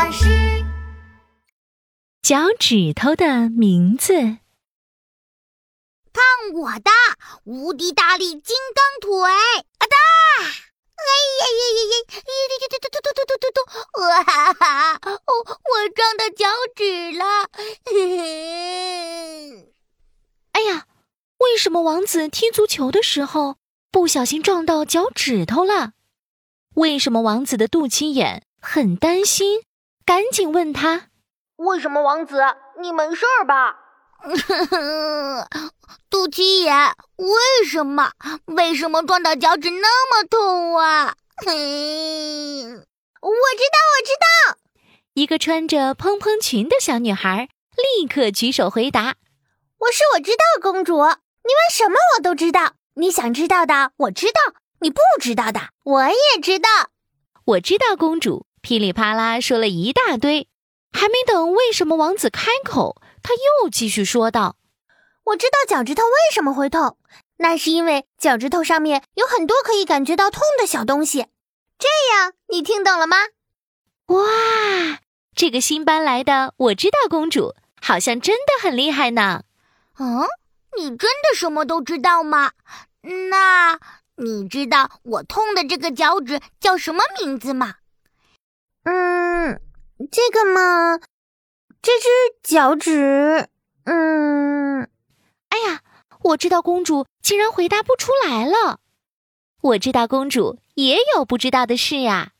[0.00, 0.24] 巴士。
[2.22, 4.14] 脚趾头的名字。
[4.14, 4.38] 看
[6.54, 6.90] 我的
[7.44, 9.30] 无敌大力金刚腿！
[9.76, 9.96] 啊哒！
[10.96, 11.04] 哎
[11.36, 11.92] 呀呀呀呀！
[12.16, 12.64] 呀呀呀！
[12.70, 13.60] 嘟嘟嘟嘟嘟嘟！
[14.00, 14.96] 哇哈哈！
[15.04, 15.44] 哦我
[15.94, 17.50] 撞到脚趾了！
[20.52, 20.86] 哎呀，
[21.40, 23.58] 为什么王子踢足球的时候
[23.90, 25.92] 不小心撞到脚趾头了？
[26.76, 29.60] 为什么王子的肚脐眼很担心？
[30.10, 31.02] 赶紧问他：
[31.54, 32.42] 为什么王子，
[32.80, 33.76] 你没事吧？
[36.10, 36.74] 肚脐眼，
[37.14, 38.10] 为什么？
[38.46, 41.14] 为什么撞到脚趾那么痛啊？
[41.46, 41.52] 嗯，
[43.22, 44.58] 我知道，我知道。
[45.14, 49.14] 一个穿着蓬蓬裙的小女孩立刻举手回答
[49.78, 52.72] ：“我是我知道公主，你问什么我都知道。
[52.94, 54.40] 你想知道的我知道，
[54.80, 56.68] 你不知道的我也知道。
[57.44, 60.48] 我知道公主。”噼里啪啦说了一大堆，
[60.92, 64.56] 还没等为什么王子开口，他又继续说道
[65.24, 66.98] ：“我知道脚趾头为什么会痛，
[67.38, 71.26] 那是因为脚趾头上面有很多可以感觉到痛的小东西。
[71.78, 73.16] 这样，你听懂了吗？”
[74.08, 74.98] 哇，
[75.34, 79.44] 这个新搬来的我知道公主好像真的很厉害呢。
[79.98, 80.26] 嗯，
[80.76, 82.52] 你真的什么都知道吗？
[83.02, 83.78] 那
[84.16, 87.76] 你知道我痛的这个脚趾叫什么名字吗？
[90.00, 90.98] 嗯，这个嘛，
[91.82, 92.08] 这只
[92.42, 93.48] 脚趾，
[93.84, 94.88] 嗯，
[95.50, 95.82] 哎呀，
[96.22, 98.80] 我知道公主竟然回答不出来了。
[99.60, 102.32] 我知道公主也有不知道的事呀。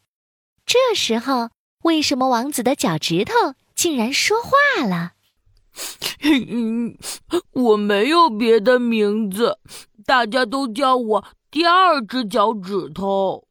[0.64, 1.50] 这时候，
[1.82, 3.34] 为什么王子的脚趾头
[3.74, 4.50] 竟然说话
[4.86, 5.12] 了？
[6.22, 6.96] 嗯，
[7.52, 9.58] 我没有别的名字，
[10.06, 13.46] 大家都叫我第二只脚趾头。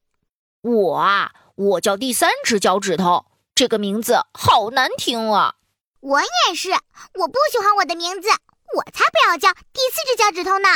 [0.61, 1.31] 我啊。
[1.59, 3.25] 我叫第三只脚趾头，
[3.59, 5.55] 这个名字好难听啊！
[5.99, 6.69] 我也是，
[7.15, 10.69] 我不喜欢我的名字，我才不要叫第四只脚趾头呢。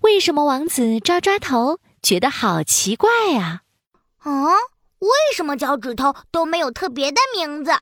[0.00, 3.60] 为什么王子抓抓头，觉得好奇怪呀？
[4.24, 4.46] 嗯，
[5.00, 7.72] 为什么脚趾头都没有特别的名字？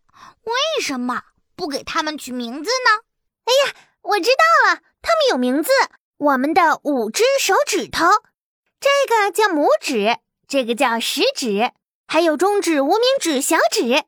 [0.43, 1.23] 为什么
[1.55, 3.05] 不给他们取名字呢？
[3.45, 5.71] 哎呀，我知道了，他们有名字。
[6.17, 8.06] 我们的五只手指头，
[8.81, 10.19] 这个叫拇指，
[10.49, 11.71] 这个叫食指。
[12.09, 14.05] 还有中指、无名指、小指，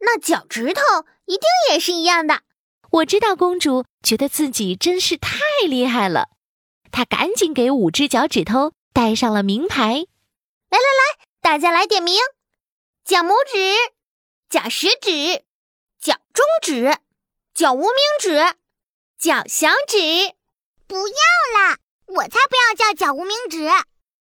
[0.00, 0.82] 那脚趾头
[1.24, 2.42] 一定也是一样的。
[2.90, 6.28] 我知道公主觉得自己真是太厉害了，
[6.90, 10.06] 她赶紧给五只脚趾头戴上了名牌。
[10.68, 12.16] 来来来，大家来点名：
[13.04, 13.58] 脚拇指、
[14.48, 15.44] 脚食指、
[16.00, 16.96] 脚中指、
[17.54, 17.90] 脚无名
[18.20, 18.54] 指、
[19.18, 19.98] 脚小指。
[20.86, 23.66] 不要啦，我才不要叫脚无名指。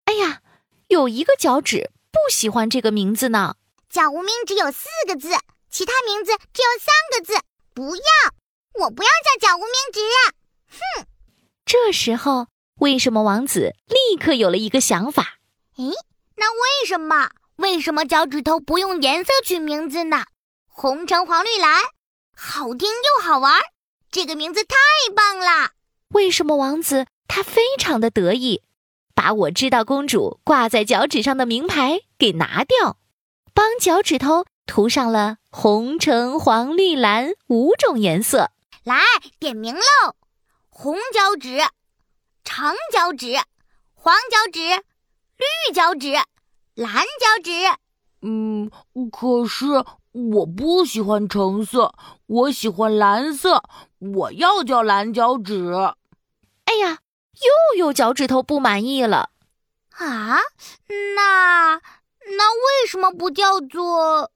[0.06, 0.42] 哎呀，
[0.88, 1.92] 有一个脚趾。
[2.14, 3.56] 不喜欢这个名字呢。
[3.90, 5.30] 脚无名指有四个字，
[5.74, 7.34] 其他名字只有三个字。
[7.74, 8.04] 不要，
[8.76, 10.00] 我不要叫叫无名指。
[10.70, 11.08] 哼！
[11.66, 12.46] 这时候，
[12.80, 15.40] 为什么王子立刻有了一个想法？
[15.78, 15.92] 诶，
[16.36, 17.32] 那为什么？
[17.56, 20.26] 为什么脚趾头不用颜色取名字呢？
[20.68, 21.82] 红橙黄绿蓝，
[22.38, 23.60] 好听又好玩，
[24.12, 24.76] 这个名字太
[25.16, 25.72] 棒了。
[26.10, 28.62] 为什么王子他非常的得意？
[29.16, 33.00] 把我知道公主挂在脚趾上的名牌给拿掉，
[33.56, 38.52] 帮脚趾头涂上了红、橙、黄、绿、蓝五种颜色。
[38.84, 39.02] 来
[39.40, 40.16] 点名喽：
[40.70, 41.60] 红脚趾、
[42.44, 43.34] 长脚趾、
[43.94, 44.60] 黄脚趾、
[45.38, 46.12] 绿脚趾、
[46.76, 47.52] 蓝脚趾。
[48.22, 48.72] 嗯，
[49.12, 49.66] 可是
[50.12, 51.94] 我不喜欢橙色，
[52.26, 53.64] 我喜欢蓝色，
[54.00, 55.72] 我要叫蓝脚趾。
[56.66, 57.00] 哎呀！
[57.34, 59.32] 又有脚趾头不满意了，
[59.90, 60.38] 啊？
[61.16, 61.82] 那
[62.38, 64.32] 那为什么不叫做？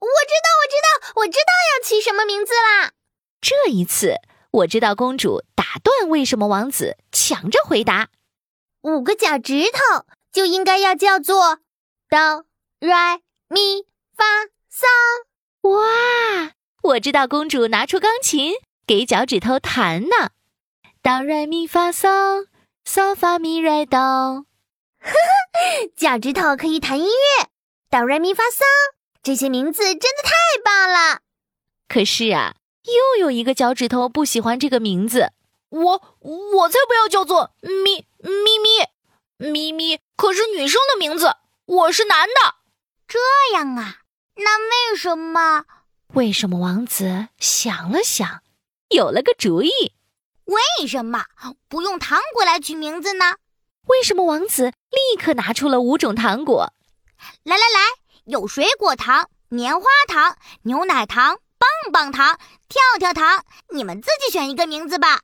[0.00, 2.92] 我知道，我知道，我知道要起什么名字啦！
[3.40, 4.16] 这一次，
[4.50, 8.08] 我知道公主打断为什么王子抢着回答：
[8.82, 11.58] 五个脚趾头就应该要叫做
[12.08, 12.46] 哆、
[12.80, 13.84] 来、咪、
[14.16, 14.24] 发、
[14.70, 14.86] 嗦。
[15.68, 16.52] 哇！
[16.82, 18.54] 我知道公主拿出钢琴
[18.86, 20.30] 给脚趾头弹呢。
[21.02, 22.46] 哆来咪发嗦，
[22.86, 23.98] 嗦发咪来哆。
[23.98, 24.46] 呵
[25.02, 27.48] 呵，脚趾头可以弹音乐。
[27.90, 28.60] 哆来咪发嗦，
[29.22, 30.32] 这些名字真的太
[30.64, 31.20] 棒了。
[31.88, 35.32] 可是啊，又有一个脚趾头不喜欢这个名字。
[35.68, 41.36] 我我才不要叫做咪咪咪咪咪，可是女生的名字，
[41.66, 42.56] 我是男的。
[43.06, 43.18] 这
[43.54, 43.98] 样啊？
[44.36, 45.64] 那为什么？
[46.14, 48.42] 为什么王子想了想，
[48.88, 49.70] 有了个主意。
[50.46, 51.26] 为什么
[51.68, 53.36] 不用糖果来取名字呢？
[53.86, 56.72] 为什么王子立刻拿出了五种糖果？
[57.44, 57.80] 来来来，
[58.30, 62.38] 有水果糖、棉花糖、牛奶糖、棒棒糖、
[62.68, 65.20] 跳跳糖，你们自己选一个名字吧。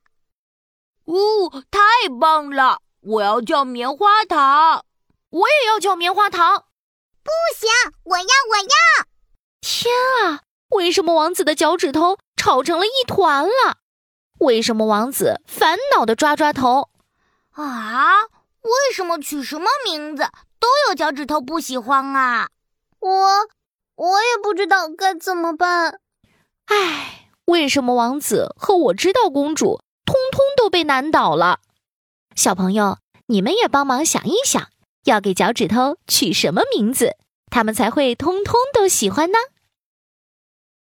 [1.04, 2.80] 哦，太棒了！
[3.00, 4.84] 我要叫棉花糖，
[5.30, 6.64] 我也要叫棉花糖。
[7.22, 7.68] 不行，
[8.02, 9.06] 我要，我要！
[9.60, 9.94] 天
[10.24, 13.78] 啊，为什么王子的脚趾头吵成了一团了？
[14.40, 16.90] 为什么王子烦恼的抓抓头？
[17.52, 18.22] 啊，
[18.62, 22.48] 为什么取什么名字都有脚趾头不喜欢啊？
[23.00, 23.28] 我，
[23.94, 26.00] 我也不知道该怎么办。
[26.66, 31.60] 唉，为什么王子和我知道公主通通都被难倒了？
[32.34, 34.68] 小朋友，你们也帮忙想一想，
[35.04, 37.16] 要给脚趾头取什么名字，
[37.50, 39.38] 他们才会通通都喜欢呢？